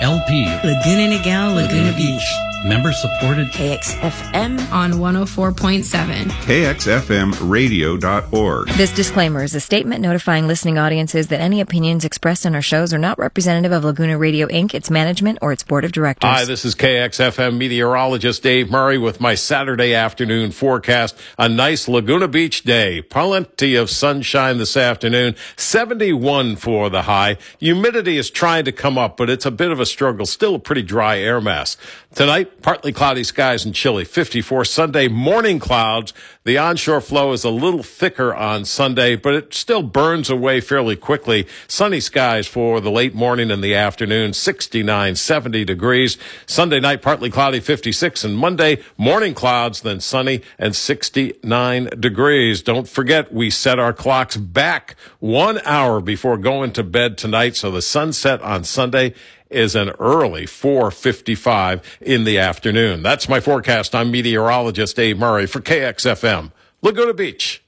[0.00, 0.46] LP.
[0.62, 2.55] Laguna Niguel, Laguna Beach.
[2.66, 3.46] Member supported.
[3.52, 6.24] KXFM on 104.7.
[6.24, 8.68] KXFMradio.org.
[8.70, 12.92] This disclaimer is a statement notifying listening audiences that any opinions expressed on our shows
[12.92, 16.28] are not representative of Laguna Radio Inc., its management, or its board of directors.
[16.28, 21.16] Hi, this is KXFM meteorologist Dave Murray with my Saturday afternoon forecast.
[21.38, 23.00] A nice Laguna Beach day.
[23.00, 25.36] Plenty of sunshine this afternoon.
[25.54, 27.38] 71 for the high.
[27.60, 30.26] Humidity is trying to come up, but it's a bit of a struggle.
[30.26, 31.76] Still a pretty dry air mass.
[32.16, 34.06] Tonight, partly cloudy skies and chilly.
[34.06, 36.14] 54 Sunday morning clouds.
[36.44, 40.96] The onshore flow is a little thicker on Sunday, but it still burns away fairly
[40.96, 41.46] quickly.
[41.68, 44.32] Sunny skies for the late morning and the afternoon.
[44.32, 46.16] 69, 70 degrees.
[46.46, 48.24] Sunday night, partly cloudy, 56.
[48.24, 52.62] And Monday, morning clouds, then sunny and 69 degrees.
[52.62, 57.56] Don't forget, we set our clocks back one hour before going to bed tonight.
[57.56, 59.12] So the sunset on Sunday
[59.50, 63.02] is an early 4:55 in the afternoon.
[63.02, 63.94] That's my forecast.
[63.94, 67.62] I'm meteorologist Dave Murray for KXFM, Laguna Beach.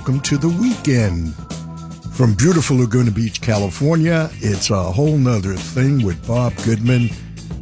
[0.00, 1.34] Welcome to the weekend.
[2.14, 7.10] From beautiful Laguna Beach, California, it's a whole nother thing with Bob Goodman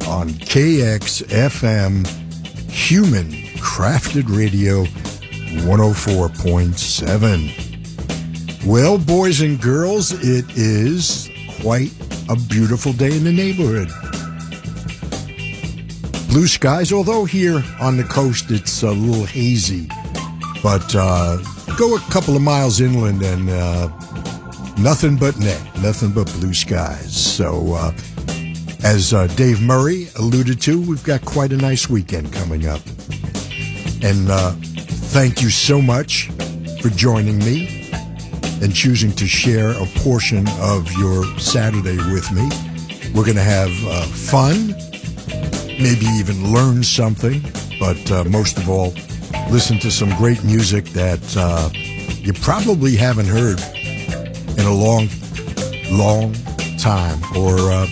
[0.07, 2.07] on KXFM
[2.71, 4.85] Human Crafted Radio
[5.65, 8.65] 104.7.
[8.65, 11.29] Well, boys and girls, it is
[11.61, 11.91] quite
[12.29, 13.91] a beautiful day in the neighborhood
[16.29, 19.89] blue skies, although here on the coast it's a little hazy.
[20.61, 21.39] But uh,
[21.79, 23.87] go a couple of miles inland and uh,
[24.77, 27.15] nothing but net, nothing but blue skies.
[27.15, 27.93] So, uh,
[28.83, 32.81] as uh, Dave Murray alluded to, we've got quite a nice weekend coming up.
[34.01, 34.51] And uh,
[35.13, 36.29] thank you so much
[36.81, 37.89] for joining me
[38.61, 42.49] and choosing to share a portion of your Saturday with me.
[43.13, 44.75] We're going to have uh, fun
[45.79, 47.41] maybe even learn something,
[47.79, 48.93] but uh, most of all,
[49.49, 53.59] listen to some great music that uh, you probably haven't heard
[54.57, 55.07] in a long,
[55.91, 56.33] long
[56.77, 57.87] time, or uh,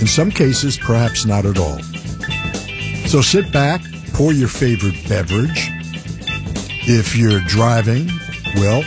[0.00, 1.78] in some cases, perhaps not at all.
[3.06, 3.80] So sit back,
[4.12, 5.70] pour your favorite beverage.
[6.88, 8.08] If you're driving,
[8.56, 8.82] well,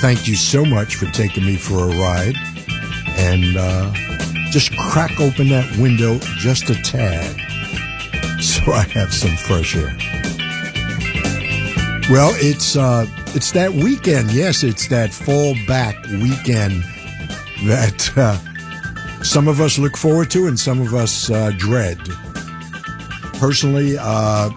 [0.00, 2.36] thank you so much for taking me for a ride.
[3.16, 3.92] And, uh,
[4.54, 7.34] just crack open that window just a tad
[8.40, 10.13] so I have some fresh air.
[12.10, 14.30] Well, it's uh, it's that weekend.
[14.30, 16.82] Yes, it's that fall back weekend
[17.64, 21.98] that uh, some of us look forward to and some of us uh, dread.
[23.40, 24.50] Personally, uh,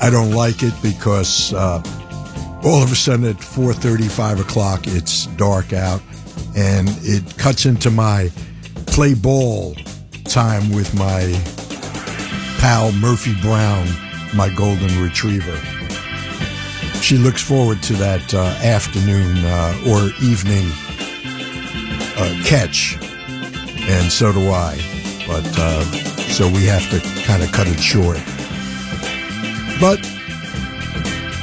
[0.00, 1.82] I don't like it because uh,
[2.62, 6.00] all of a sudden at 4:30, 5 o'clock, it's dark out,
[6.56, 8.30] and it cuts into my
[8.86, 9.74] play ball
[10.24, 11.22] time with my
[12.60, 13.88] pal Murphy Brown,
[14.32, 15.60] my golden retriever.
[17.06, 20.66] She looks forward to that uh, afternoon uh, or evening
[22.16, 22.98] uh, catch,
[23.88, 24.74] and so do I.
[25.24, 25.84] But uh,
[26.32, 28.18] so we have to kind of cut it short.
[29.80, 30.04] But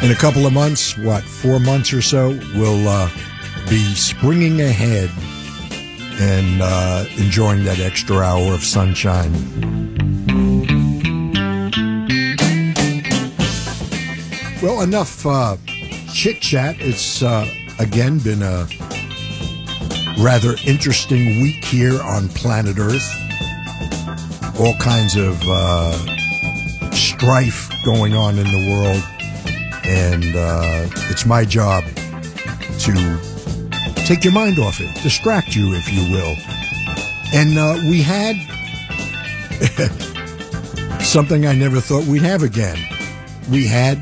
[0.03, 3.09] in a couple of months, what, four months or so, we'll uh,
[3.69, 5.09] be springing ahead
[6.19, 9.82] and uh, enjoying that extra hour of sunshine.
[14.63, 15.57] Well, enough uh,
[16.13, 16.77] chit chat.
[16.79, 17.45] It's uh,
[17.79, 18.65] again been a
[20.23, 23.03] rather interesting week here on planet Earth.
[24.57, 25.91] All kinds of uh,
[26.93, 29.03] strife going on in the world,
[29.83, 31.83] and uh, it's my job
[32.79, 33.19] to
[34.05, 36.37] take your mind off it, distract you, if you will.
[37.33, 38.37] And uh, we had
[41.03, 42.77] something I never thought we'd have again.
[43.51, 44.01] We had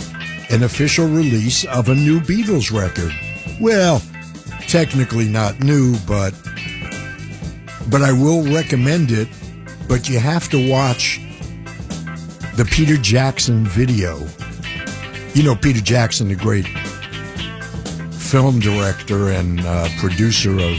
[0.51, 3.13] an official release of a new Beatles record.
[3.59, 4.01] Well,
[4.67, 6.33] technically not new, but
[7.89, 9.27] but I will recommend it.
[9.87, 11.19] But you have to watch
[12.55, 14.25] the Peter Jackson video.
[15.33, 16.67] You know Peter Jackson, the great
[18.31, 20.77] film director and uh, producer of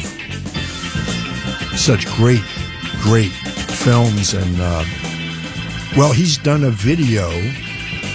[1.77, 2.43] such great,
[3.03, 4.35] great films.
[4.35, 4.85] And, uh,
[5.97, 7.29] well, he's done a video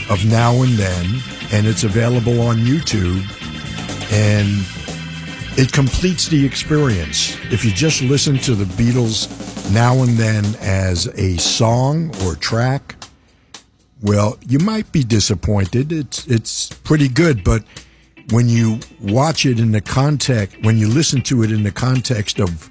[0.10, 1.22] of Now and Then,
[1.52, 3.24] and it's available on YouTube.
[4.12, 4.66] And
[5.60, 7.36] it completes the experience.
[7.52, 12.96] If you just listen to the Beatles now and then as a song or track,
[14.02, 15.92] well, you might be disappointed.
[15.92, 17.64] It's it's pretty good, but
[18.30, 22.40] when you watch it in the context, when you listen to it in the context
[22.40, 22.70] of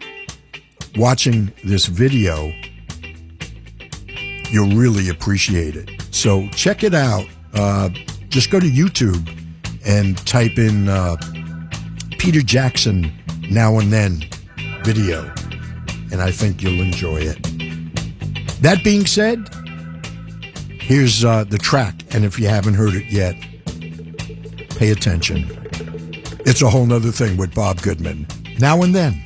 [0.97, 2.53] watching this video,
[4.51, 5.91] you'll really appreciate it.
[6.13, 7.27] So check it out.
[7.53, 7.89] Uh,
[8.37, 9.27] just go to YouTube
[9.87, 11.17] and type in uh,
[12.19, 13.11] Peter Jackson
[13.51, 14.23] now and then
[14.85, 15.23] video,
[16.13, 17.43] and I think you'll enjoy it.
[18.61, 19.49] That being said,
[20.69, 23.37] here's uh, the track, and if you haven't heard it yet,
[24.77, 25.47] pay attention.
[26.41, 28.27] It's a whole nother thing with Bob Goodman.
[28.59, 29.26] Now and then.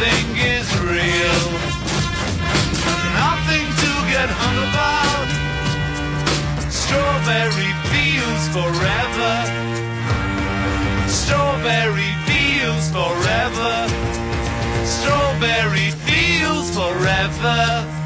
[0.00, 1.44] Nothing is real,
[3.20, 5.28] nothing to get hung about.
[6.72, 9.32] Strawberry fields forever.
[11.06, 13.74] Strawberry fields forever.
[14.86, 17.99] Strawberry fields forever.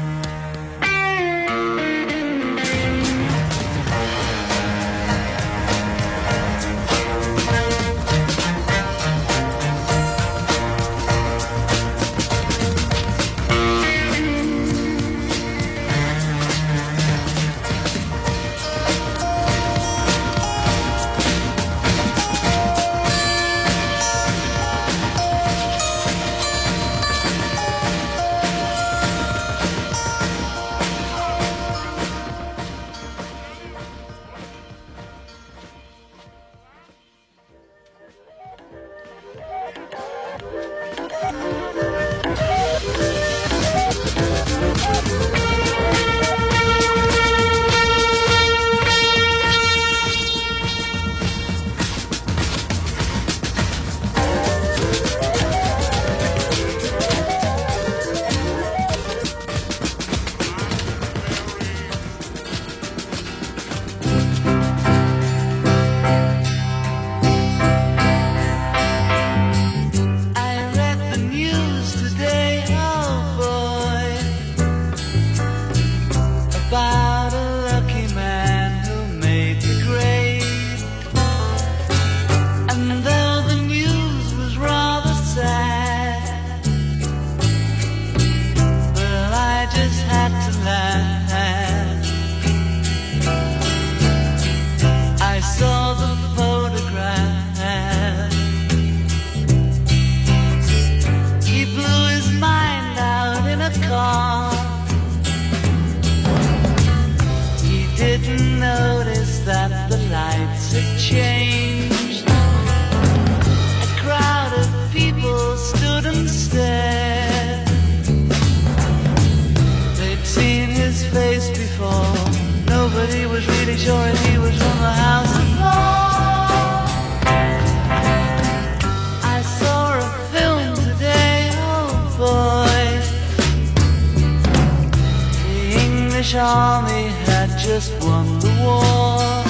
[138.45, 139.43] the war.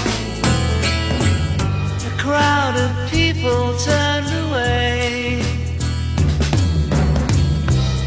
[2.10, 5.42] A crowd of people turned away,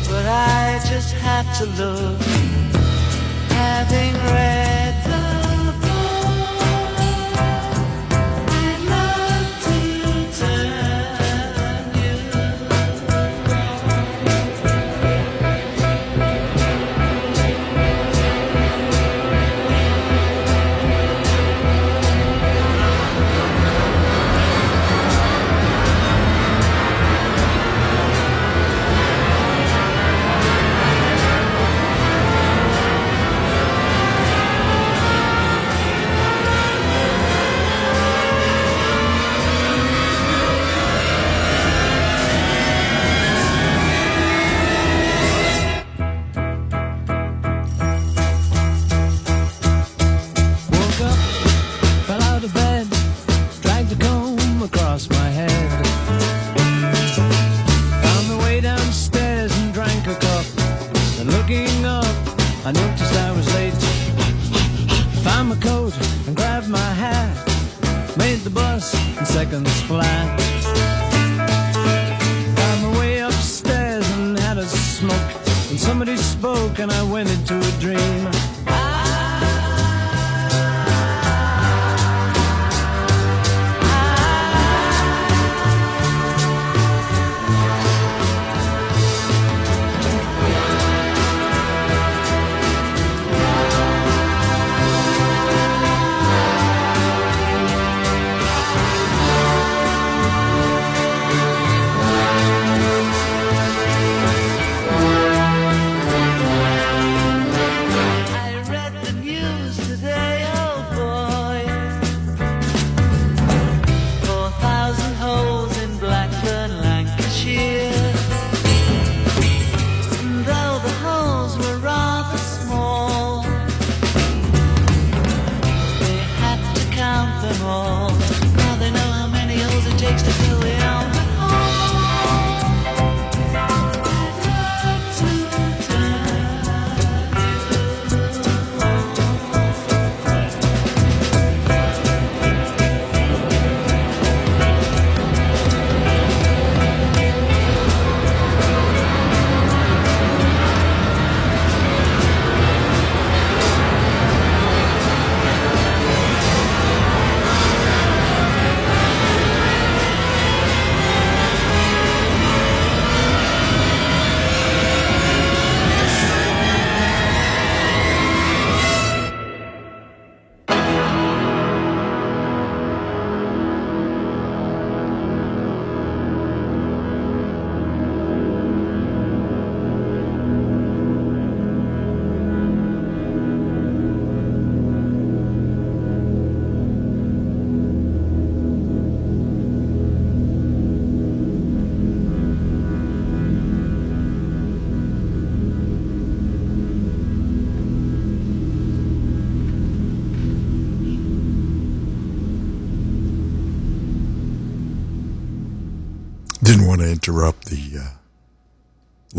[0.09, 2.21] but I just have to look,
[3.61, 4.88] having read.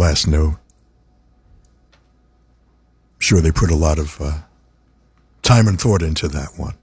[0.09, 0.55] last note.
[3.19, 4.39] Sure, they put a lot of uh,
[5.43, 6.73] time and thought into that one.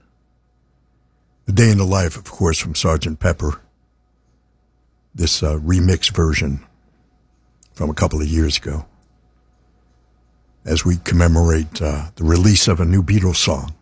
[1.46, 3.60] The Day in the Life, of course, from Sergeant Pepper.
[5.12, 6.64] This uh, remix version
[7.72, 8.86] from a couple of years ago.
[10.64, 13.74] As we commemorate uh, the release of a new Beatles song,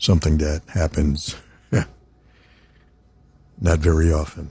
[0.00, 1.36] something that happens
[3.60, 4.50] not very often.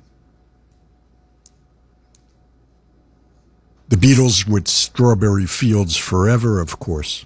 [3.91, 7.25] The Beatles with Strawberry Fields Forever, of course.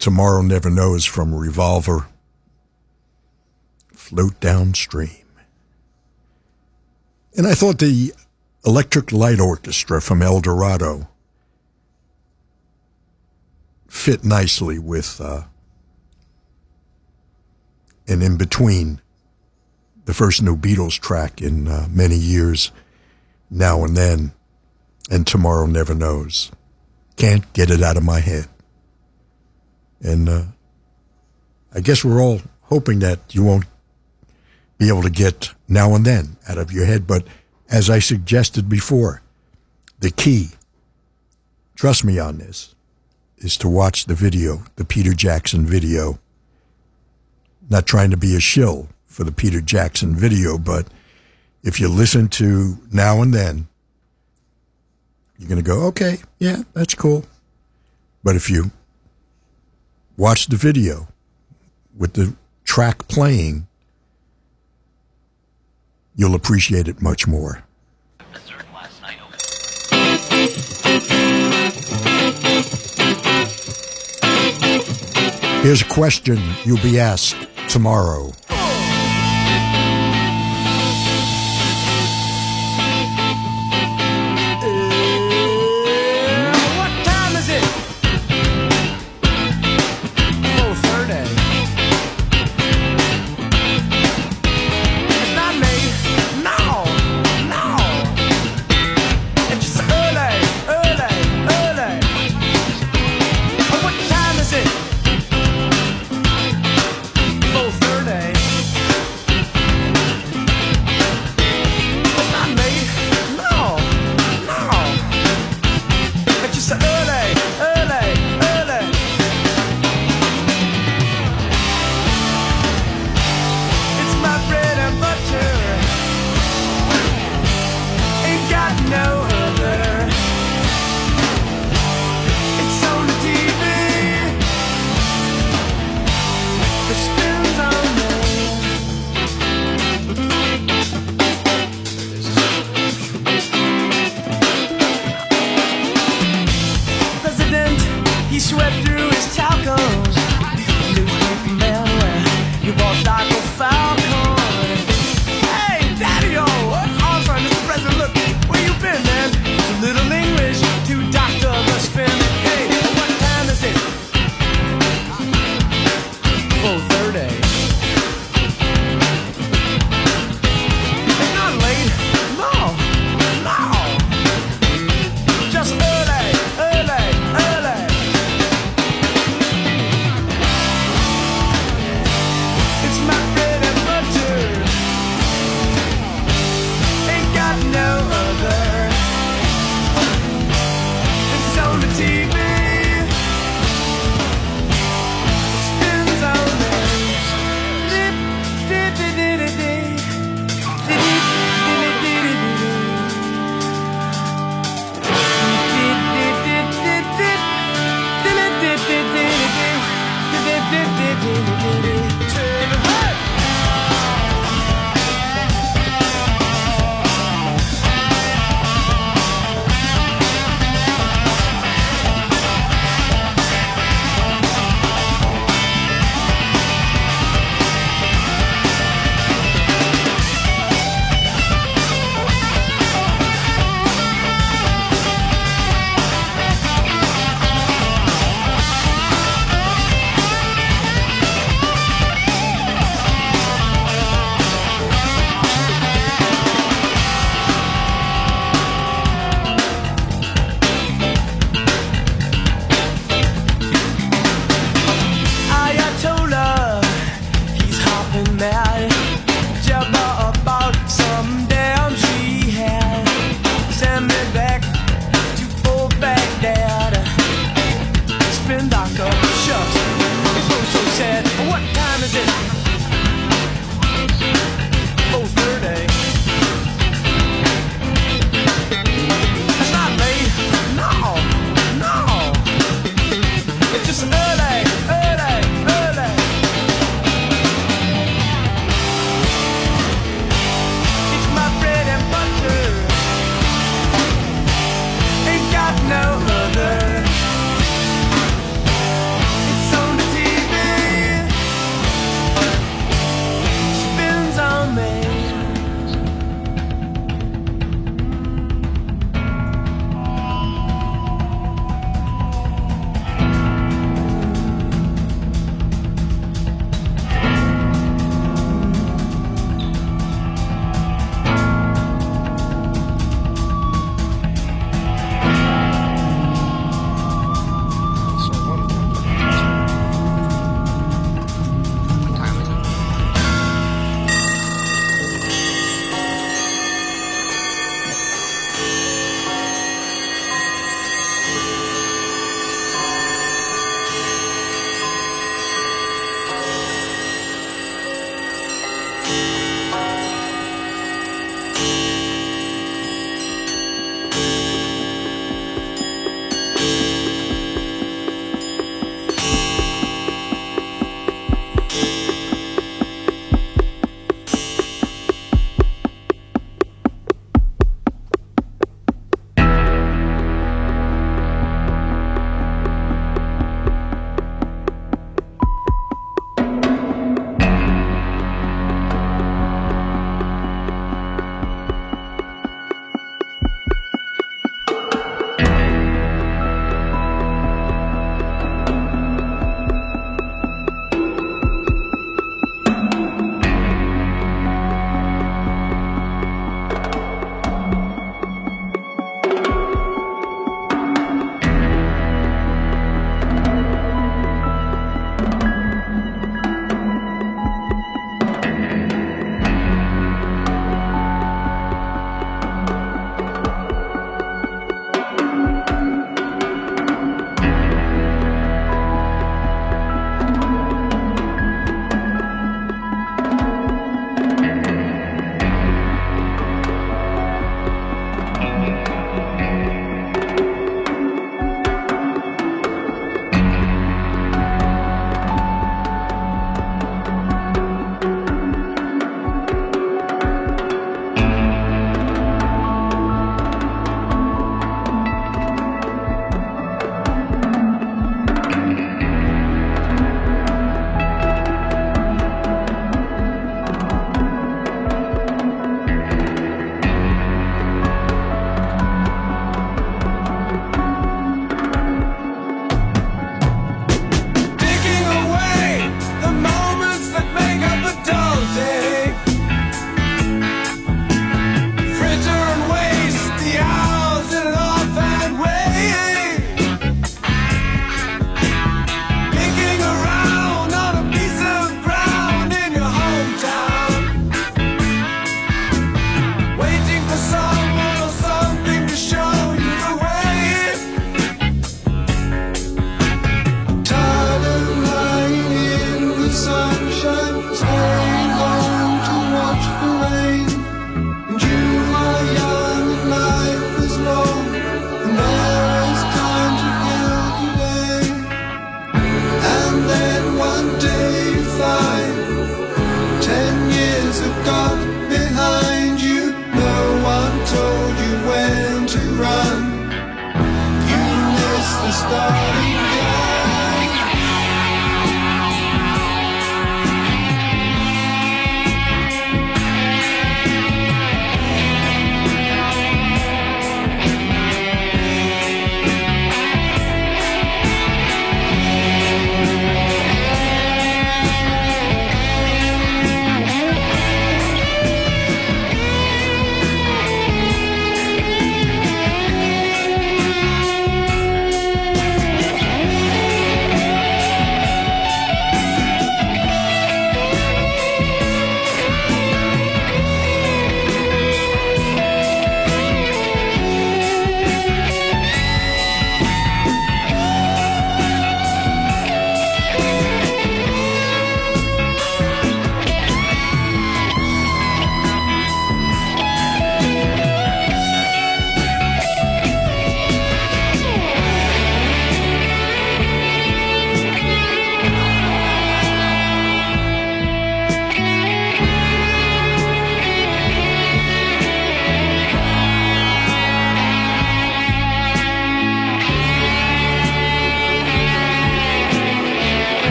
[0.00, 2.08] Tomorrow Never Knows from Revolver.
[3.92, 5.24] Float Downstream.
[7.36, 8.12] And I thought the
[8.66, 11.06] Electric Light Orchestra from Eldorado
[13.86, 15.44] fit nicely with uh,
[18.08, 19.00] an in between
[20.06, 22.72] the first new Beatles track in uh, many years,
[23.50, 24.32] now and then,
[25.10, 26.50] and Tomorrow Never Knows.
[27.16, 28.46] Can't get it out of my head.
[30.00, 30.44] And uh,
[31.74, 33.64] I guess we're all hoping that you won't
[34.78, 37.06] be able to get now and then out of your head.
[37.06, 37.26] But
[37.68, 39.22] as I suggested before,
[39.98, 40.50] the key,
[41.74, 42.74] trust me on this,
[43.38, 46.18] is to watch the video, the Peter Jackson video.
[47.68, 50.86] Not trying to be a shill for the Peter Jackson video, but
[51.62, 53.68] if you listen to now and then,
[55.38, 57.24] you're going to go, okay, yeah, that's cool.
[58.24, 58.70] But if you
[60.16, 61.08] watch the video
[61.96, 63.66] with the track playing,
[66.16, 67.62] you'll appreciate it much more.
[75.62, 77.36] Here's a question you'll be asked
[77.68, 78.32] tomorrow.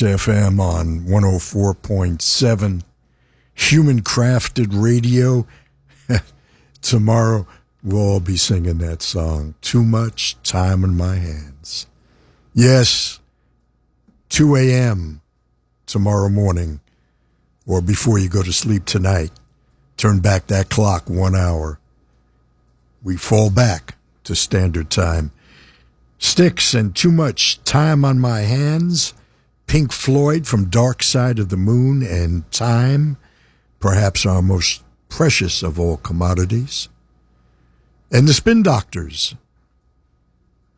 [0.00, 2.82] KXFM on 104.7,
[3.52, 5.46] human crafted radio.
[6.80, 7.46] Tomorrow
[7.82, 11.86] we'll all be singing that song, Too Much Time in My Hands.
[12.54, 13.20] Yes,
[14.30, 15.20] 2 a.m.
[15.84, 16.80] tomorrow morning,
[17.66, 19.32] or before you go to sleep tonight.
[19.98, 21.78] Turn back that clock one hour.
[23.02, 25.30] We fall back to standard time.
[26.16, 29.12] Styx and Too Much Time on My Hands.
[29.70, 33.16] Pink Floyd from Dark Side of the Moon and Time,
[33.78, 36.88] perhaps our most precious of all commodities.
[38.10, 39.36] And the Spin Doctors.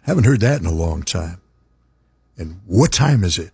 [0.03, 1.41] Haven't heard that in a long time.
[2.37, 3.53] And what time is it?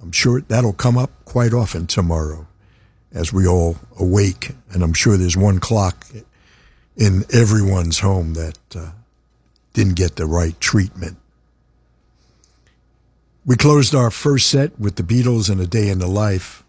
[0.00, 2.46] I'm sure that'll come up quite often tomorrow
[3.12, 4.52] as we all awake.
[4.70, 6.06] And I'm sure there's one clock
[6.96, 8.92] in everyone's home that uh,
[9.74, 11.18] didn't get the right treatment.
[13.44, 16.62] We closed our first set with the Beatles and A Day in the Life.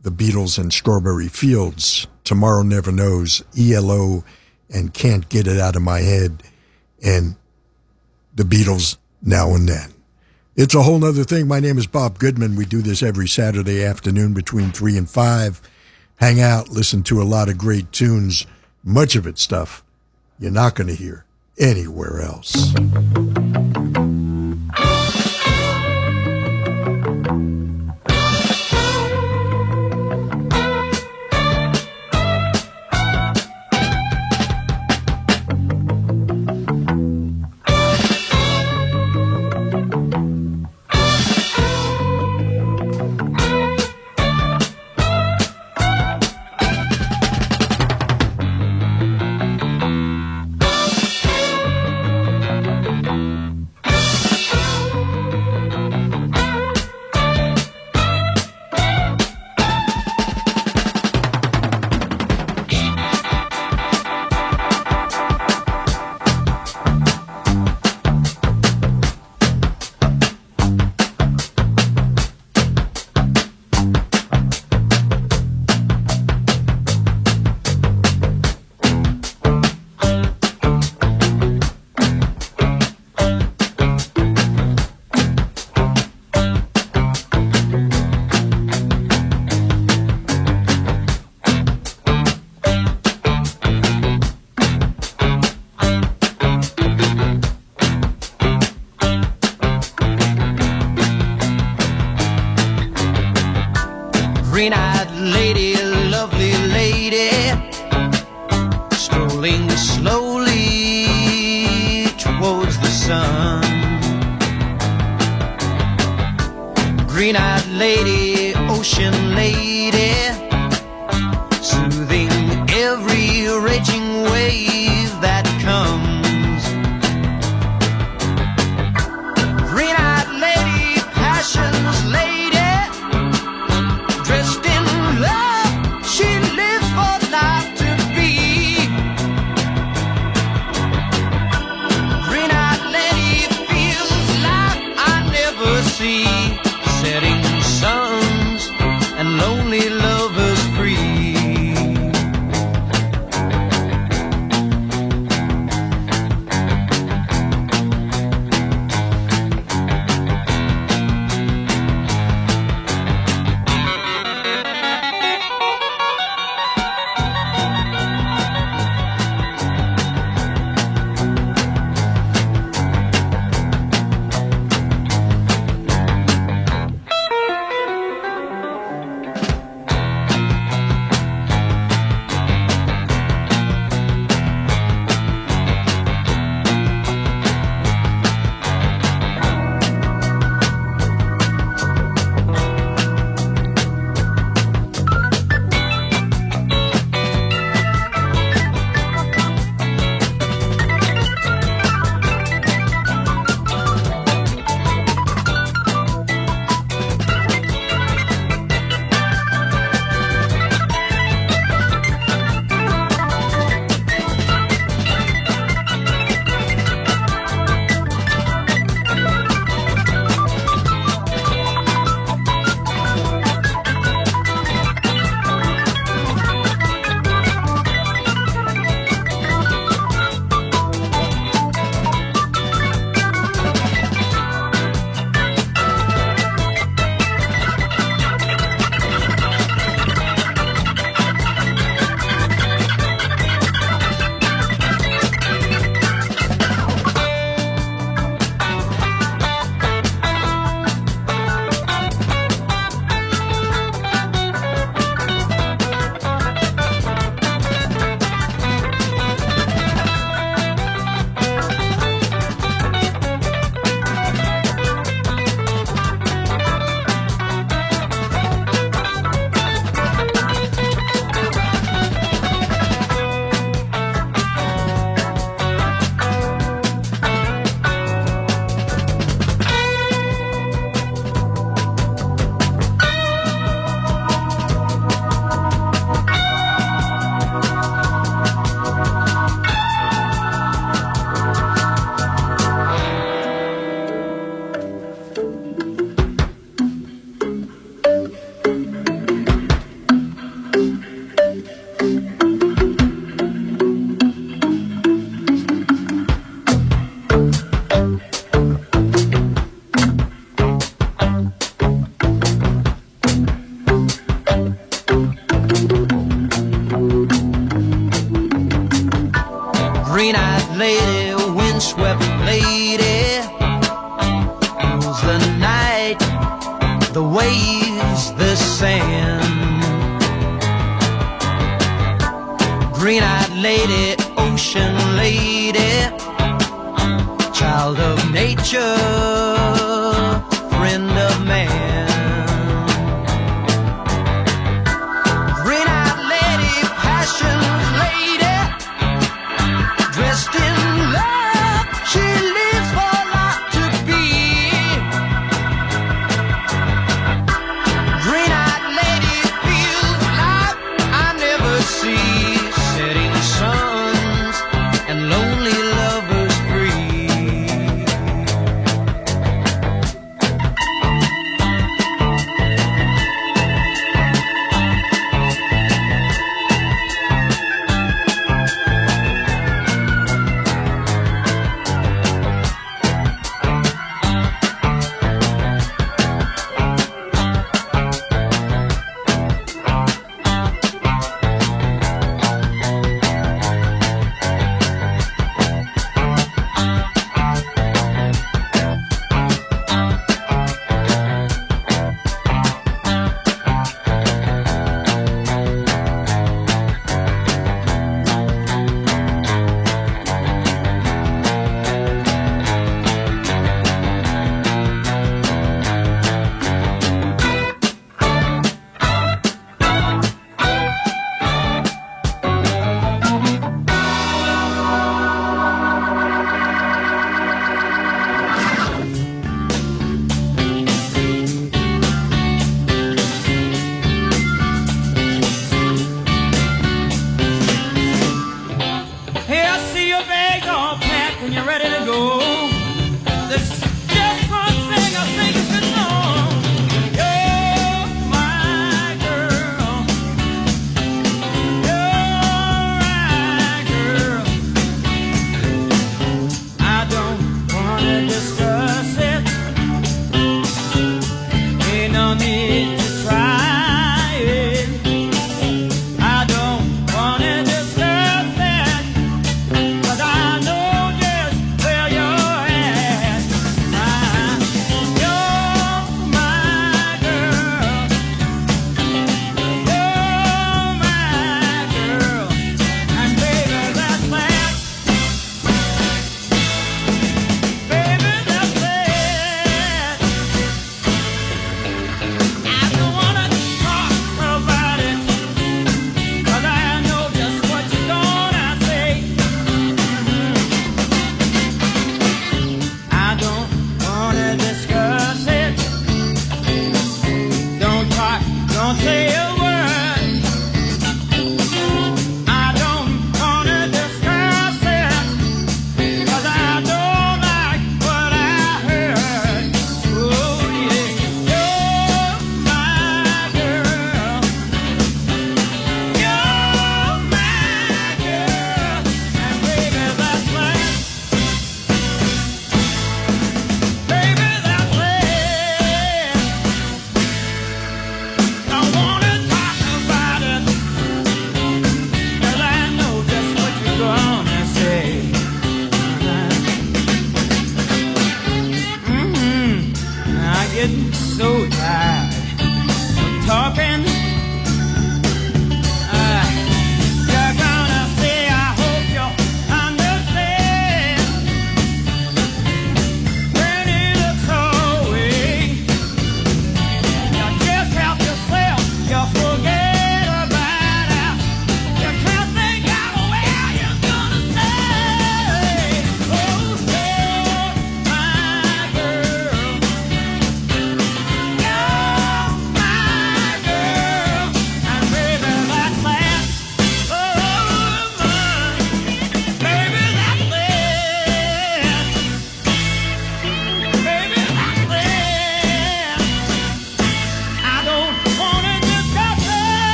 [0.00, 2.06] The Beatles and Strawberry Fields.
[2.24, 3.44] Tomorrow Never Knows.
[3.58, 4.24] ELO
[4.72, 6.42] and Can't Get It Out of My Head.
[7.04, 7.36] And
[8.34, 9.92] the Beatles now and then.
[10.54, 11.46] It's a whole nother thing.
[11.46, 12.56] My name is Bob Goodman.
[12.56, 15.60] We do this every Saturday afternoon between 3 and 5.
[16.16, 18.46] Hang out, listen to a lot of great tunes.
[18.82, 19.84] Much of it stuff
[20.38, 21.26] you're not going to hear
[21.58, 22.72] anywhere else.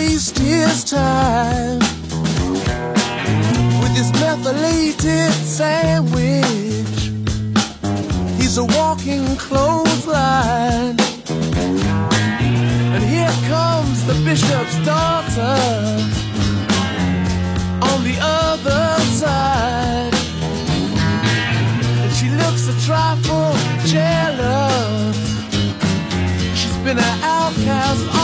[0.00, 1.78] waste his time
[3.80, 7.00] with his methylated sandwich.
[8.38, 10.96] He's a walking clothesline.
[12.94, 15.58] And here comes the bishop's daughter
[17.90, 18.84] on the other
[19.20, 20.14] side.
[22.02, 23.52] And she looks a trifle
[23.94, 25.18] jealous.
[26.58, 28.19] She's been an outcast.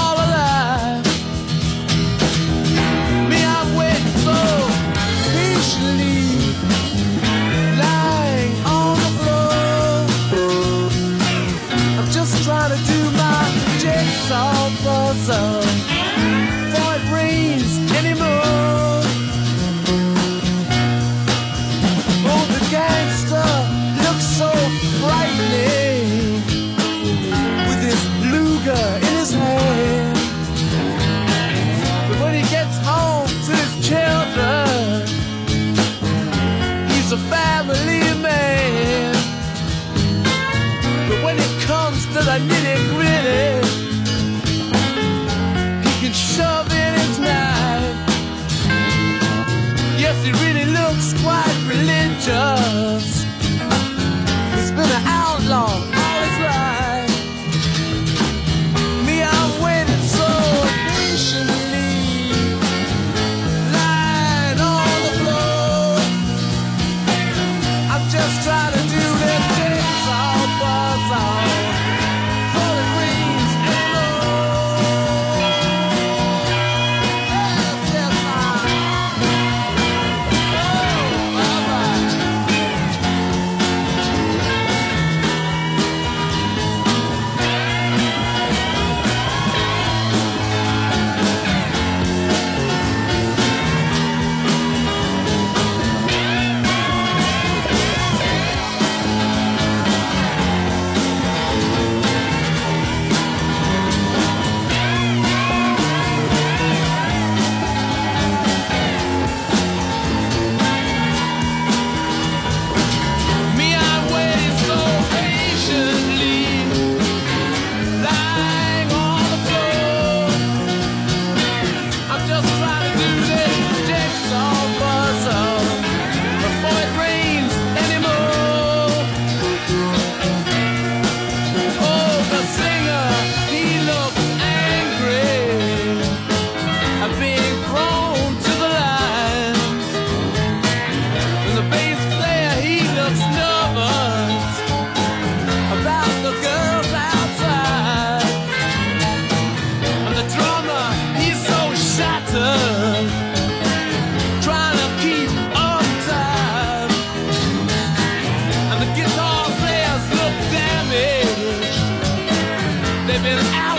[163.23, 163.76] living out.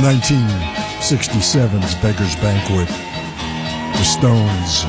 [0.00, 4.82] From 1967's Beggar's Banquet, the Stones,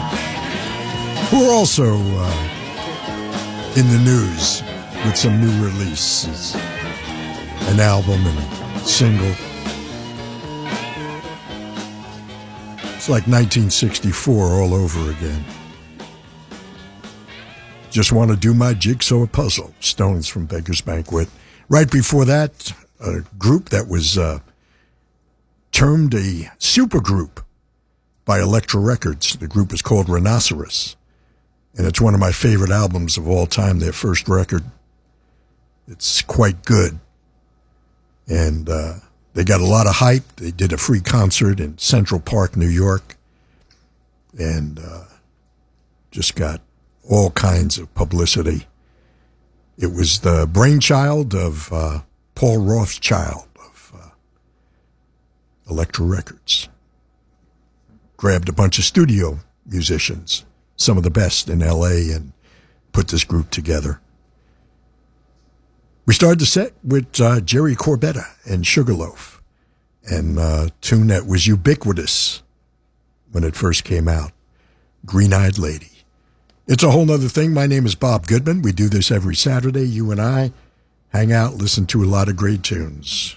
[1.30, 4.62] who are also uh, in the news
[5.06, 9.36] with some new releases, an album and a single.
[12.96, 15.44] It's like 1964 all over again.
[17.90, 19.74] Just want to do my jigsaw puzzle.
[19.82, 21.28] Stones from Beggar's Banquet.
[21.68, 24.40] Right before that, a group that was uh,
[25.82, 27.44] termed a supergroup
[28.24, 29.36] by Elektra Records.
[29.38, 30.96] The group is called Rhinoceros.
[31.76, 34.64] And it's one of my favorite albums of all time, their first record.
[35.88, 37.00] It's quite good.
[38.28, 39.00] And uh,
[39.34, 40.36] they got a lot of hype.
[40.36, 43.18] They did a free concert in Central Park, New York.
[44.38, 45.06] And uh,
[46.12, 46.62] just got
[47.10, 48.68] all kinds of publicity.
[49.80, 52.02] It was the brainchild of uh,
[52.36, 53.51] Paul uh,
[55.72, 56.68] Elektra Records.
[58.18, 60.46] Grabbed a bunch of studio musicians,
[60.76, 62.34] some of the best in LA, and
[62.92, 64.02] put this group together.
[66.06, 69.42] We started the set with uh, Jerry Corbetta and Sugarloaf,
[70.04, 72.44] and a tune that was ubiquitous
[73.32, 74.32] when it first came out
[75.06, 76.04] Green Eyed Lady.
[76.68, 77.54] It's a whole other thing.
[77.54, 78.62] My name is Bob Goodman.
[78.62, 79.88] We do this every Saturday.
[79.88, 80.52] You and I
[81.10, 83.36] hang out, listen to a lot of great tunes.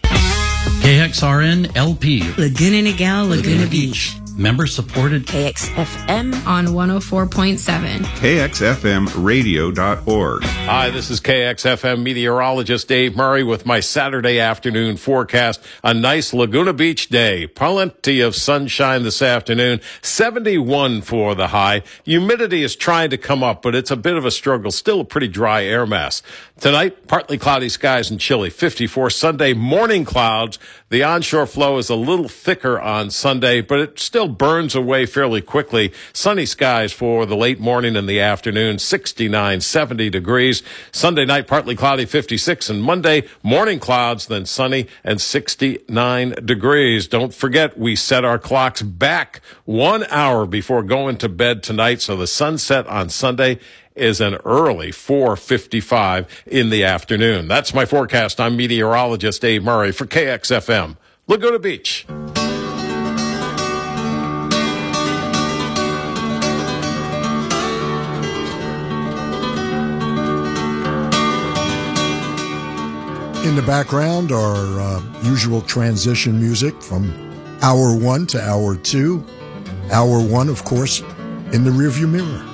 [0.65, 2.23] KXRN LP.
[2.37, 4.17] Laguna Niguel, Laguna Beach.
[4.37, 5.27] Member supported.
[5.27, 8.01] KXFM on 104.7.
[8.01, 10.43] KXFMradio.org.
[10.43, 15.63] Hi, this is KXFM meteorologist Dave Murray with my Saturday afternoon forecast.
[15.85, 17.47] A nice Laguna Beach day.
[17.47, 19.81] Plenty of sunshine this afternoon.
[20.03, 21.83] 71 for the high.
[22.05, 24.73] Humidity is trying to come up, but it's a bit of a struggle.
[24.73, 26.23] Still a pretty dry air mass.
[26.61, 28.49] Tonight, partly cloudy skies and chilly.
[28.49, 30.57] 54 Sunday morning clouds.
[30.89, 35.43] The onshore flow is a little thicker on Sunday, but it still burns away fairly
[35.43, 35.93] quickly.
[36.13, 38.79] Sunny skies for the late morning and the afternoon.
[38.79, 40.63] 69, 70 degrees.
[40.93, 42.71] Sunday night, partly cloudy, 56.
[42.71, 47.09] And Monday, morning clouds, then sunny and 69 degrees.
[47.09, 52.01] Don't forget, we set our clocks back one hour before going to bed tonight.
[52.01, 53.59] So the sunset on Sunday
[53.95, 57.49] is an early 4:55 in the afternoon.
[57.49, 58.41] That's my forecast.
[58.41, 60.97] I'm meteorologist Dave Murray for KXFM,
[61.29, 62.07] Laguna Beach.
[73.45, 77.13] In the background, our uh, usual transition music from
[77.63, 79.25] hour one to hour two.
[79.93, 81.01] Hour one, of course,
[81.53, 82.54] in the rearview mirror.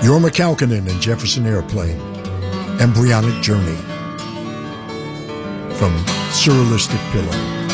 [0.00, 2.00] Jorma Kaukonen and Jefferson Airplane,
[2.80, 3.76] Embryonic Journey
[5.74, 5.92] from
[6.30, 7.67] Surrealistic Pillow.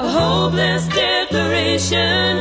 [0.00, 2.39] A hopeless declaration.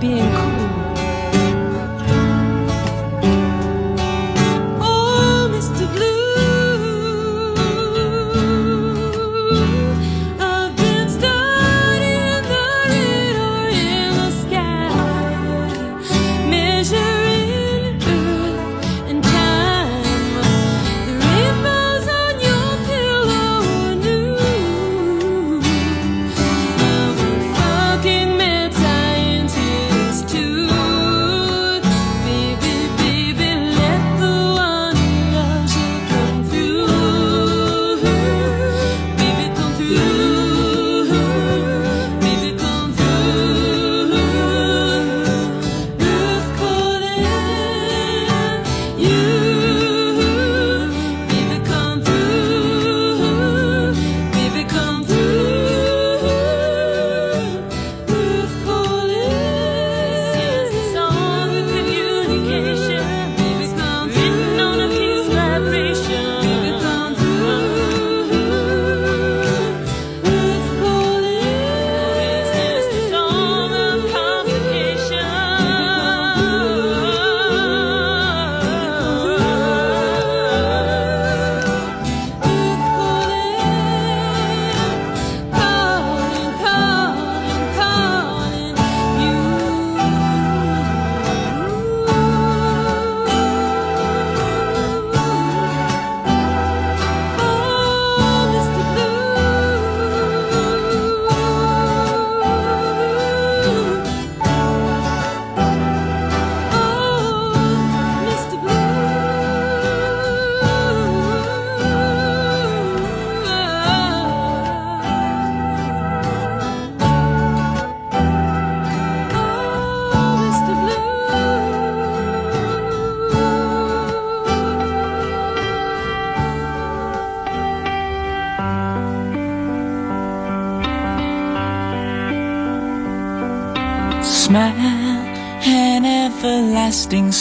[0.00, 0.47] 变空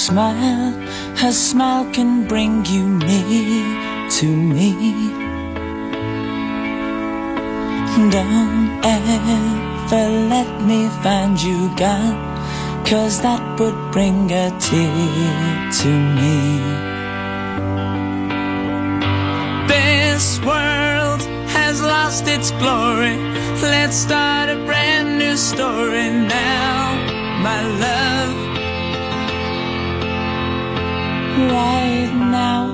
[0.08, 0.72] smile.
[1.22, 4.72] Her smile can bring you near to me.
[8.16, 12.18] Don't ever let me find you gone,
[12.86, 16.40] cause that would bring a tear to me.
[19.74, 21.22] This world
[21.58, 23.18] has lost its glory.
[23.62, 26.96] Let's start a brand new story now,
[27.48, 28.57] my love.
[31.38, 32.73] Right now,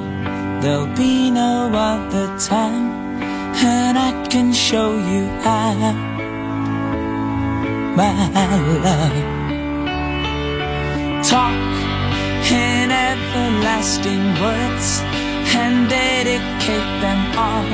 [0.61, 3.21] there'll be no other time,
[3.61, 5.73] and I can show you how,
[7.97, 8.13] my
[8.85, 9.33] love.
[11.27, 11.73] Talk
[12.51, 15.01] in everlasting words
[15.59, 17.67] and dedicate them all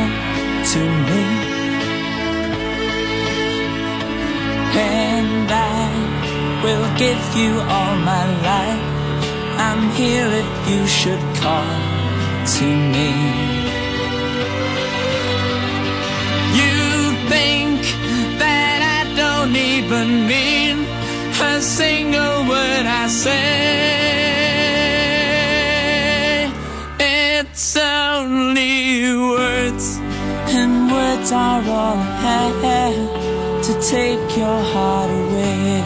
[0.72, 1.26] to me.
[4.74, 8.99] And I will give you all my life.
[9.62, 11.68] I'm here if you should call
[12.56, 12.66] to
[12.96, 13.12] me.
[16.60, 16.80] You
[17.34, 17.82] think
[18.40, 20.78] that I don't even mean
[21.42, 23.50] a single word I say.
[27.02, 30.00] It's only words,
[30.58, 35.80] and words are all I have to take your heart away.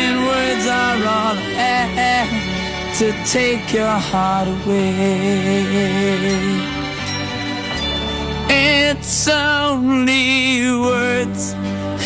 [0.00, 2.32] and words are all I have
[3.00, 5.66] to take your heart away.
[8.48, 11.54] It's only words,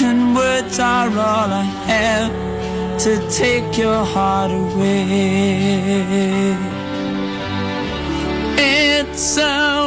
[0.02, 2.32] and words are all I have
[3.04, 5.32] to take your heart away.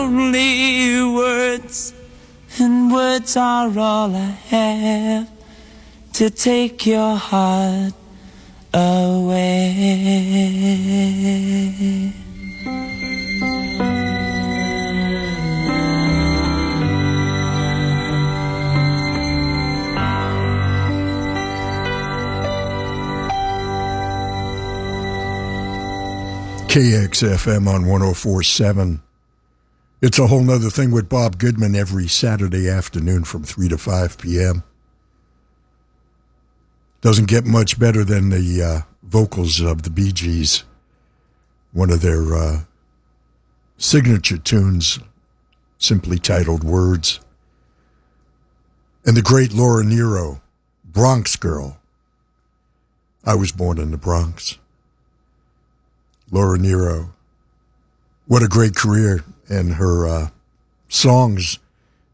[0.05, 1.93] Only words,
[2.59, 5.27] and words are all I have
[6.13, 7.93] to take your heart
[8.73, 9.73] away.
[26.69, 29.04] KXFM on 1047.
[30.01, 34.17] It's a whole nother thing with Bob Goodman every Saturday afternoon from 3 to 5
[34.17, 34.63] p.m.
[36.99, 40.65] Doesn't get much better than the uh, vocals of the Bee Gees,
[41.71, 42.59] one of their uh,
[43.77, 44.99] signature tunes,
[45.77, 47.21] simply titled Words.
[49.05, 50.41] And the great Laura Nyro,
[50.83, 51.77] Bronx Girl.
[53.23, 54.57] I was born in the Bronx.
[56.29, 57.11] Laura Nyro.
[58.27, 60.29] What a great career, and her uh,
[60.87, 61.59] songs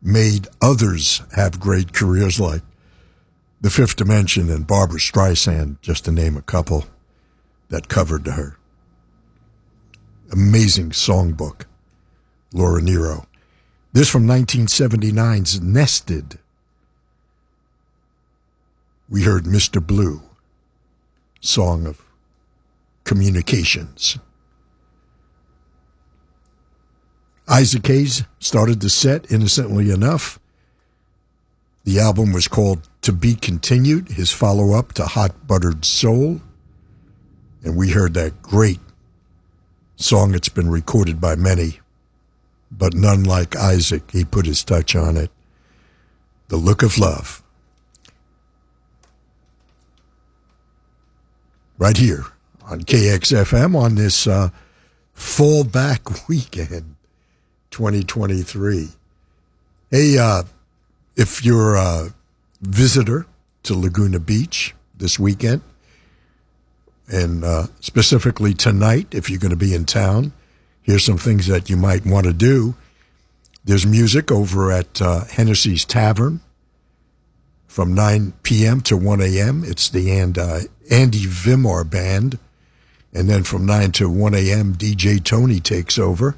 [0.01, 2.61] made others have great careers like
[3.61, 6.85] The Fifth Dimension and Barbara Streisand, just to name a couple
[7.69, 8.57] that covered her.
[10.31, 11.65] Amazing songbook,
[12.53, 13.27] Laura Nyro.
[13.93, 16.39] This from 1979's Nested.
[19.09, 19.85] We heard Mr.
[19.85, 20.21] Blue,
[21.41, 22.01] Song of
[23.03, 24.17] Communications.
[27.51, 30.39] Isaac Hayes started the set innocently enough.
[31.83, 36.39] The album was called To Be Continued, his follow up to Hot Buttered Soul.
[37.61, 38.79] And we heard that great
[39.97, 40.33] song.
[40.33, 41.81] It's been recorded by many,
[42.71, 44.09] but none like Isaac.
[44.11, 45.29] He put his touch on it.
[46.47, 47.43] The Look of Love.
[51.77, 52.27] Right here
[52.63, 54.51] on KXFM on this uh,
[55.13, 56.95] fall back weekend
[57.71, 58.89] 2023.
[59.89, 60.43] Hey, uh,
[61.15, 62.13] if you're a
[62.61, 63.25] visitor
[63.63, 65.61] to Laguna Beach this weekend,
[67.07, 70.31] and uh, specifically tonight, if you're going to be in town,
[70.81, 72.75] here's some things that you might want to do.
[73.65, 76.39] There's music over at uh, Hennessy's Tavern
[77.67, 78.81] from 9 p.m.
[78.81, 79.63] to 1 a.m.
[79.65, 82.37] It's the and, uh, Andy Vimar Band
[83.13, 86.35] And then from 9 to 1 a.m., DJ Tony takes over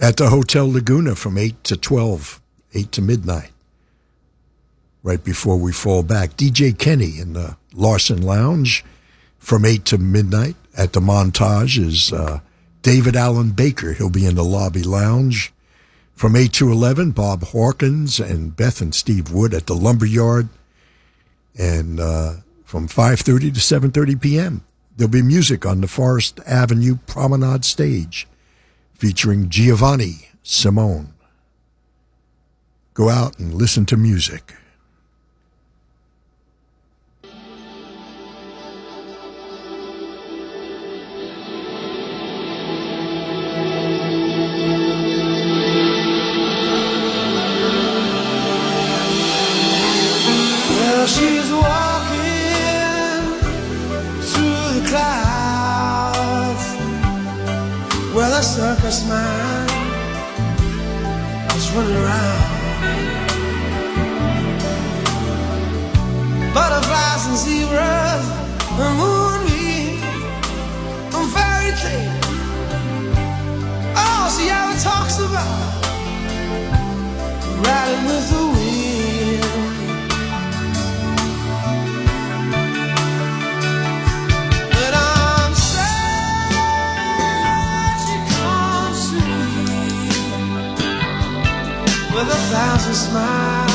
[0.00, 2.40] at the Hotel Laguna from 8 to 12,
[2.74, 3.50] 8 to midnight,
[5.02, 6.30] right before we fall back.
[6.36, 8.84] DJ Kenny in the Larson Lounge
[9.38, 10.56] from 8 to midnight.
[10.76, 12.38] At the Montage is uh,
[12.82, 13.92] David Allen Baker.
[13.92, 15.52] He'll be in the Lobby Lounge.
[16.14, 20.48] From 8 to 11, Bob Hawkins and Beth and Steve Wood at the Lumberyard.
[21.58, 22.34] And uh,
[22.64, 24.64] from 5.30 to 7.30 p.m.,
[24.96, 28.27] there'll be music on the Forest Avenue Promenade Stage
[28.98, 31.14] featuring Giovanni Simone.
[32.94, 34.56] Go out and listen to music.
[58.38, 59.68] The circus man
[61.56, 62.44] is running around.
[66.54, 68.26] Butterflies and zebras,
[68.78, 70.04] and moonbeams,
[71.16, 72.26] and fairy tales.
[74.02, 75.82] Oh, she ever talks about
[77.66, 78.77] riding with the wind.
[92.18, 93.67] With a thousand smiles.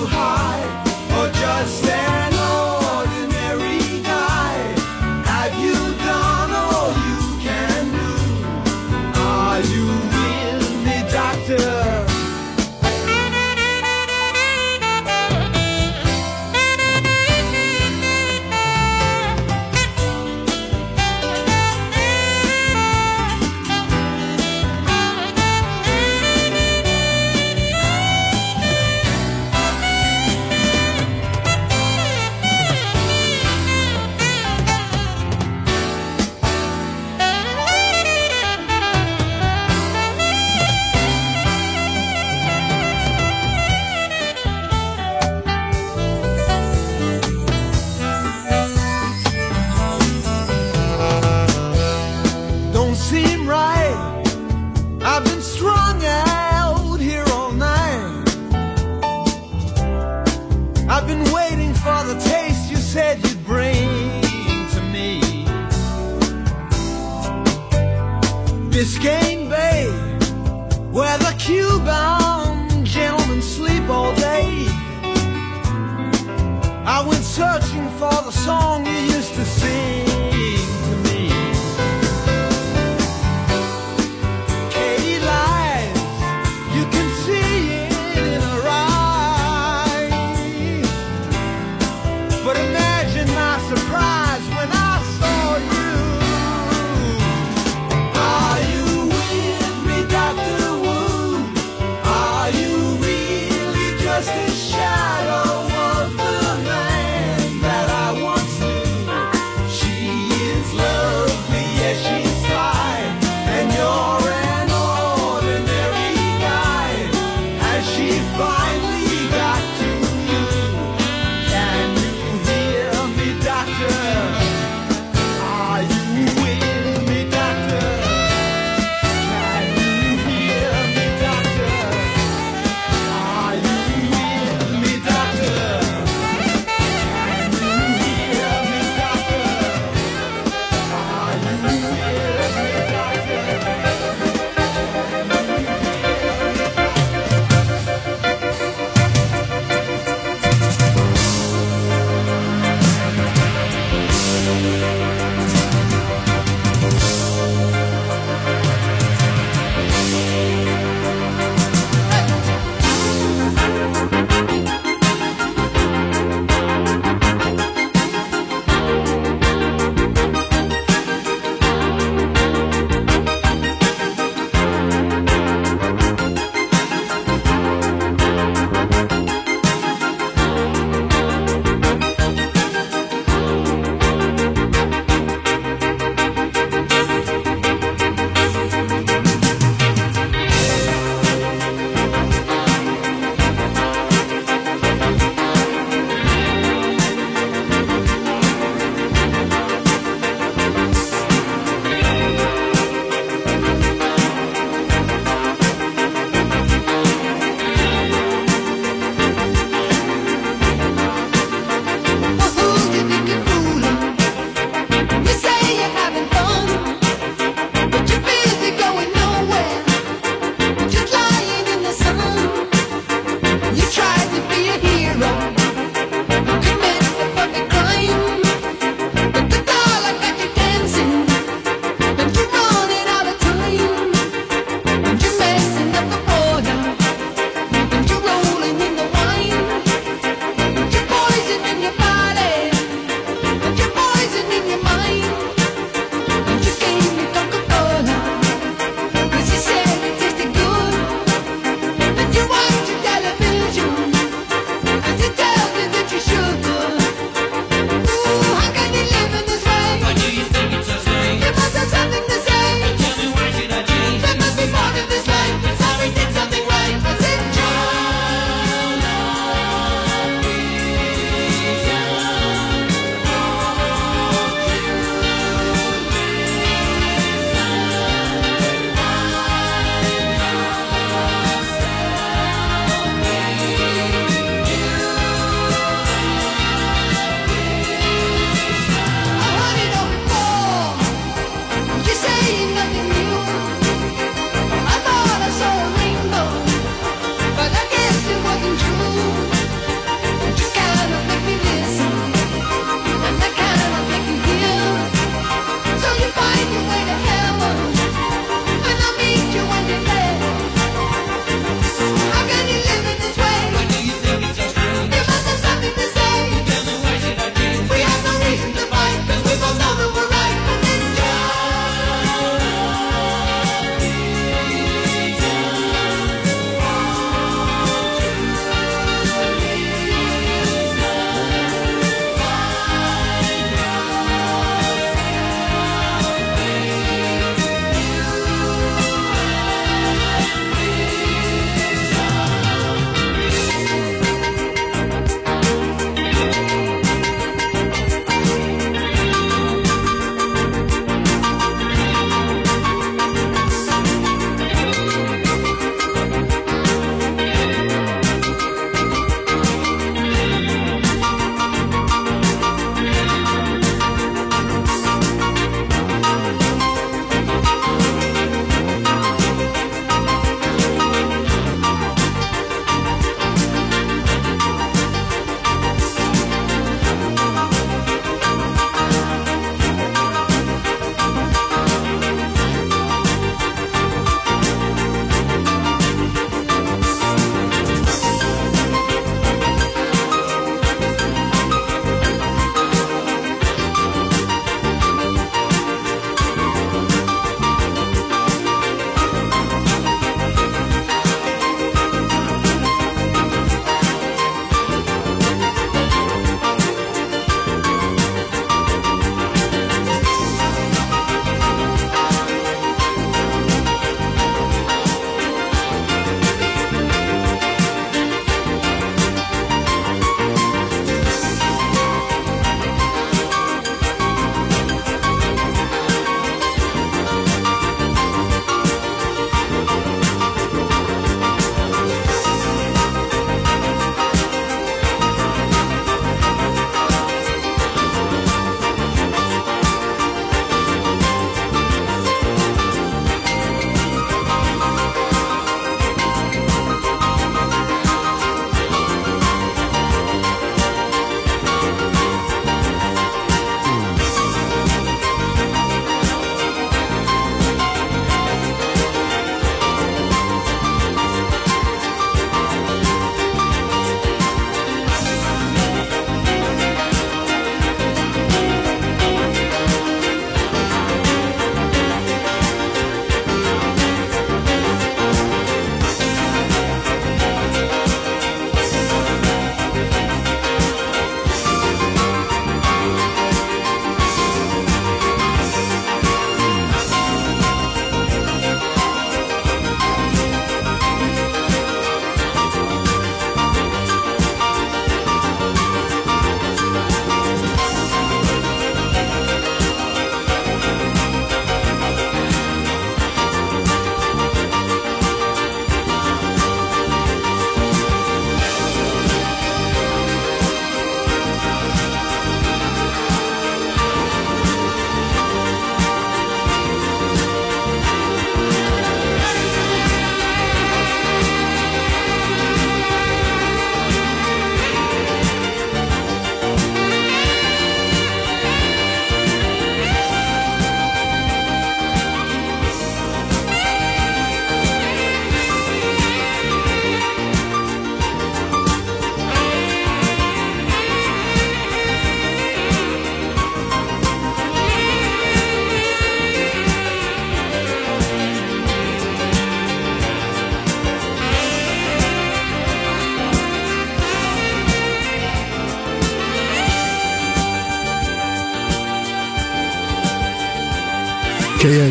[0.00, 0.47] Are you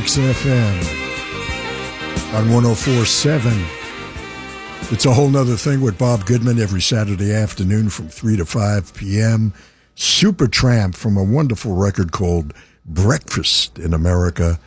[0.07, 0.73] KXFM
[2.33, 3.51] on 1047.
[4.93, 8.93] It's a whole nother thing with Bob Goodman every Saturday afternoon from 3 to 5
[8.93, 9.53] p.m.
[9.97, 12.53] Supertramp from a wonderful record called
[12.85, 14.61] Breakfast in America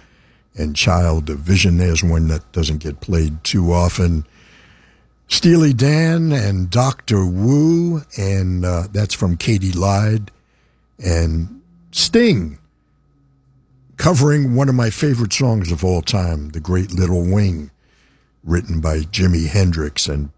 [0.57, 1.79] and Child of Vision.
[1.79, 4.27] There's one that doesn't get played too often.
[5.29, 7.25] Steely Dan and Dr.
[7.25, 10.31] Wu, and uh, that's from Katy Lied.
[11.03, 11.63] And
[11.93, 12.60] Sting
[14.01, 17.71] covering one of my favorite songs of all time, The Great Little Wing,
[18.43, 20.31] written by Jimi Hendrix and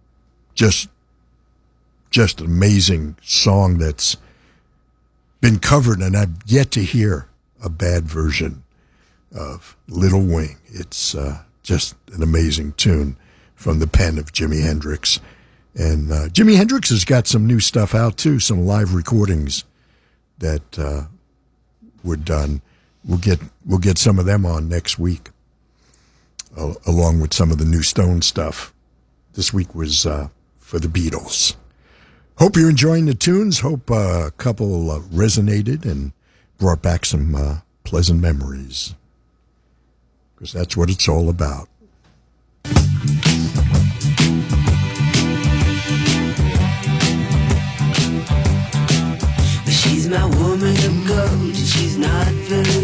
[0.57, 0.89] just
[2.11, 4.17] just an amazing song that's
[5.41, 7.29] been covered and I've yet to hear
[7.63, 8.65] a bad version
[9.33, 10.59] of Little Wing.
[10.67, 13.17] It's uh, just an amazing tune
[13.55, 15.21] from the pen of Jimi Hendrix.
[15.77, 19.65] And uh, Jimi Hendrix has got some new stuff out too, some live recordings
[20.39, 21.03] that uh,
[22.03, 22.61] were done.
[23.05, 25.31] We'll get we'll get some of them on next week,
[26.57, 28.73] uh, along with some of the new Stone stuff.
[29.35, 31.57] This week was uh, for the Beatles.
[32.39, 33.61] Hope you're enjoying the tunes.
[33.61, 36.13] Hope uh, a couple uh, resonated and
[36.59, 38.95] brought back some uh, pleasant memories.
[40.35, 41.69] Because that's what it's all about.
[49.69, 52.82] She's my woman of gold, she's not very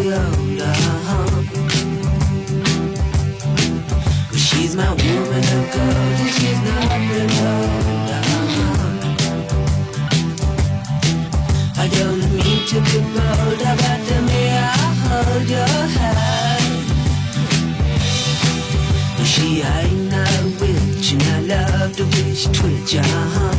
[4.78, 6.18] my woman not.
[8.38, 9.02] Uh-huh.
[11.82, 14.56] I don't mean to be bold, but to me I
[15.02, 16.86] hold your hand.
[19.26, 21.24] She ain't not a witch, and I
[21.54, 22.94] love the she twitch.
[22.94, 23.57] Uh-huh.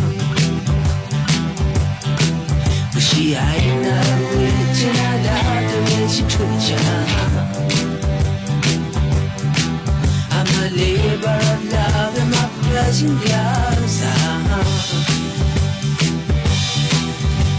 [12.90, 14.02] Pleasant gloves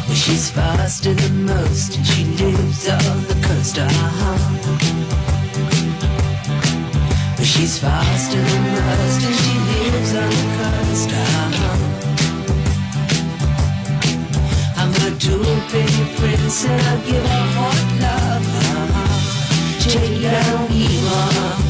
[0.08, 3.76] But she's faster than most and she lives on the coast
[7.36, 11.10] But she's faster than most and she lives on the coast
[14.80, 18.46] I'm a two-penny prince and I give her hot love.
[18.58, 19.90] Uh-huh.
[19.90, 21.69] Take down evil.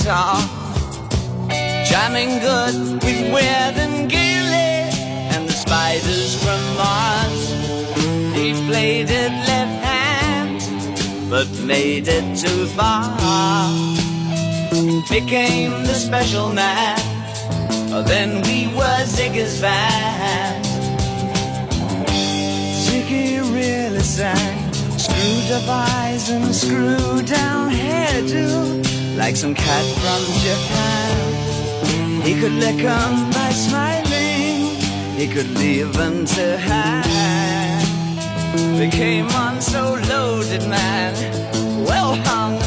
[0.00, 0.36] guitar,
[1.84, 4.88] jamming good with Weird and Gilly
[5.32, 7.50] and the spiders from Mars.
[8.34, 13.10] They played it left hand, but made it too far.
[15.10, 16.98] Became the special man.
[17.92, 20.64] Oh, then we were Ziggy's band.
[22.84, 28.79] Ziggy really sang, screwed up eyes and screwed down hairdo
[29.20, 32.22] like some cat from Japan.
[32.22, 34.76] He could lick on by smiling,
[35.20, 37.84] he could leave them to hang.
[38.78, 41.12] They came on so loaded, man,
[41.84, 42.58] well hung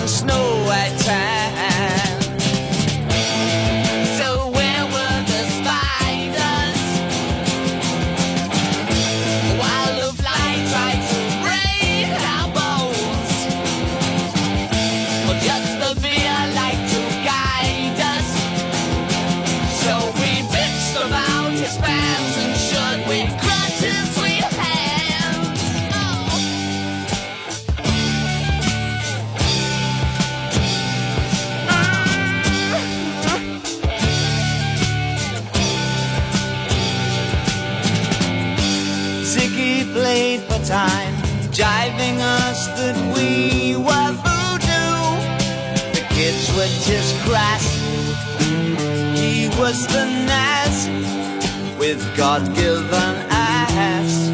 [52.24, 54.30] with God-given ass.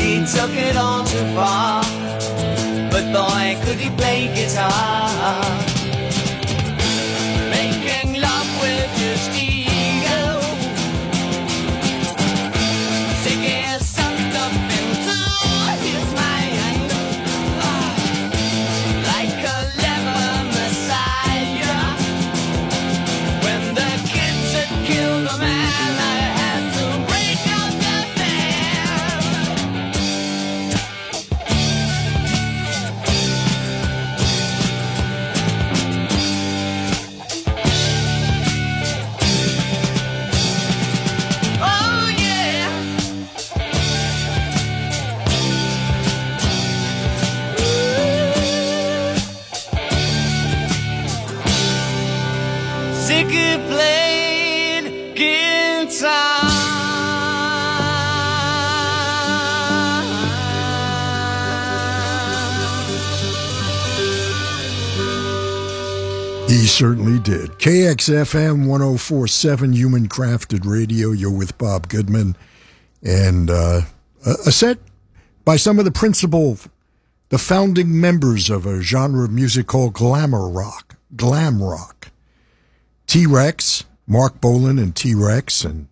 [0.00, 1.82] He took it all too far,
[2.90, 5.33] but boy, could he play guitar.
[67.64, 71.12] KXFM 1047 Human Crafted Radio.
[71.12, 72.36] You're with Bob Goodman.
[73.02, 73.80] And uh,
[74.26, 74.76] a set
[75.46, 76.58] by some of the principal,
[77.30, 80.96] the founding members of a genre of music called glamour rock.
[81.16, 82.10] Glam rock.
[83.06, 85.88] T Rex, Marc Bolan and T Rex, and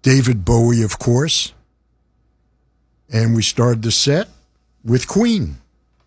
[0.00, 1.52] David Bowie, of course.
[3.12, 4.30] And we started the set
[4.82, 5.58] with Queen.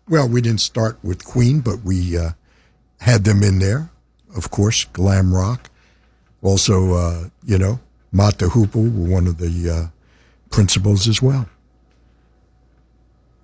[0.08, 2.30] Well, we didn't start with Queen, but we uh,
[2.98, 3.90] had them in there,
[4.36, 5.70] of course, glam rock.
[6.42, 7.80] Also, uh, you know,
[8.12, 9.86] Mott the Hoople were one of the uh,
[10.50, 11.48] principals as well.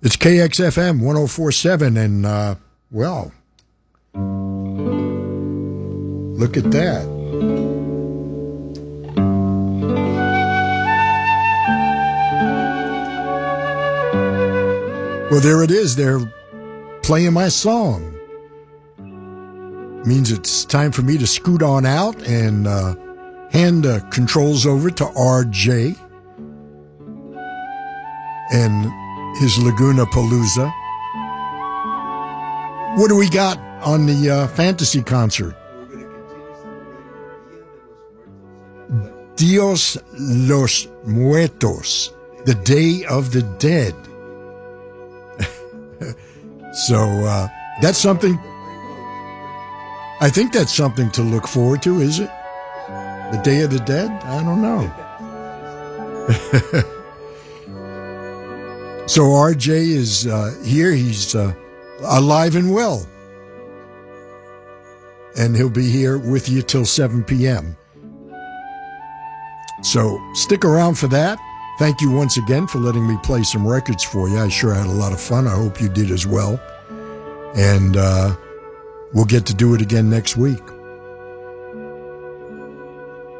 [0.01, 2.55] It's KXFM 1047, and, uh,
[2.91, 3.31] well,
[6.37, 7.05] look at that.
[15.31, 15.95] Well, there it is.
[15.95, 16.19] They're
[17.01, 18.12] playing my song
[20.05, 22.95] means it's time for me to scoot on out and uh,
[23.51, 25.97] hand the controls over to RJ
[28.51, 30.71] and his Laguna Palooza.
[32.97, 35.55] What do we got on the uh, fantasy concert?
[39.35, 42.13] Dios los Muertos,
[42.45, 43.95] the Day of the Dead.
[46.87, 47.47] so uh,
[47.81, 48.37] that's something
[50.23, 52.29] I think that's something to look forward to, is it?
[53.33, 54.09] The Day of the Dead?
[54.23, 54.89] I don't know.
[59.05, 60.93] so RJ is uh, here.
[60.93, 61.53] He's uh,
[62.05, 63.05] alive and well.
[65.37, 67.75] And he'll be here with you till 7 p.m.
[69.81, 71.37] So stick around for that.
[71.79, 74.39] Thank you once again for letting me play some records for you.
[74.39, 75.47] I sure had a lot of fun.
[75.47, 76.61] I hope you did as well.
[77.57, 78.37] And, uh,
[79.13, 80.63] We'll get to do it again next week.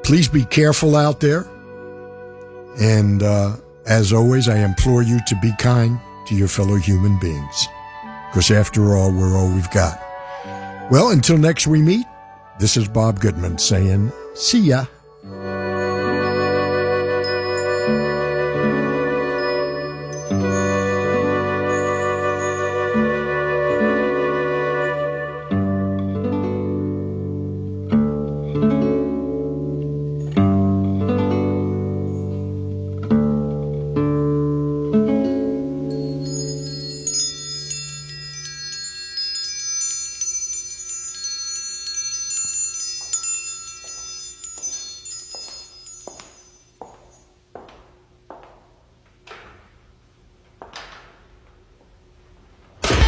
[0.03, 1.47] Please be careful out there.
[2.79, 7.67] And uh, as always, I implore you to be kind to your fellow human beings.
[8.29, 9.99] Because after all, we're all we've got.
[10.91, 12.05] Well, until next we meet,
[12.59, 14.85] this is Bob Goodman saying, see ya.